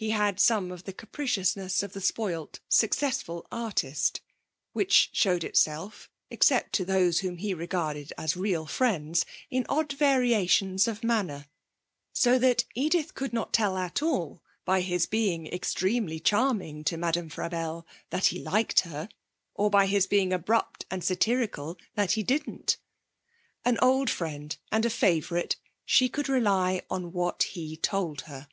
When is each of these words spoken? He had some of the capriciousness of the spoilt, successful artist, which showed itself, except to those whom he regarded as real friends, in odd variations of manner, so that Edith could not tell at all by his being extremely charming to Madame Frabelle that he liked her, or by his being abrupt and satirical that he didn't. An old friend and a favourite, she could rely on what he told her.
He 0.00 0.10
had 0.10 0.38
some 0.38 0.70
of 0.70 0.84
the 0.84 0.92
capriciousness 0.92 1.82
of 1.82 1.92
the 1.92 2.00
spoilt, 2.00 2.60
successful 2.68 3.48
artist, 3.50 4.20
which 4.72 5.10
showed 5.12 5.42
itself, 5.42 6.08
except 6.30 6.72
to 6.74 6.84
those 6.84 7.18
whom 7.18 7.38
he 7.38 7.52
regarded 7.52 8.12
as 8.16 8.36
real 8.36 8.64
friends, 8.64 9.26
in 9.50 9.66
odd 9.68 9.90
variations 9.92 10.86
of 10.86 11.02
manner, 11.02 11.46
so 12.12 12.38
that 12.38 12.64
Edith 12.76 13.16
could 13.16 13.32
not 13.32 13.52
tell 13.52 13.76
at 13.76 14.00
all 14.00 14.40
by 14.64 14.82
his 14.82 15.06
being 15.06 15.48
extremely 15.48 16.20
charming 16.20 16.84
to 16.84 16.96
Madame 16.96 17.28
Frabelle 17.28 17.84
that 18.10 18.26
he 18.26 18.38
liked 18.38 18.78
her, 18.82 19.08
or 19.56 19.68
by 19.68 19.86
his 19.86 20.06
being 20.06 20.32
abrupt 20.32 20.86
and 20.92 21.02
satirical 21.02 21.76
that 21.96 22.12
he 22.12 22.22
didn't. 22.22 22.76
An 23.64 23.76
old 23.82 24.10
friend 24.10 24.56
and 24.70 24.84
a 24.86 24.90
favourite, 24.90 25.56
she 25.84 26.08
could 26.08 26.28
rely 26.28 26.82
on 26.88 27.10
what 27.10 27.42
he 27.42 27.76
told 27.76 28.20
her. 28.30 28.46